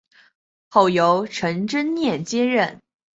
[0.71, 2.81] 后由陈增稔接任。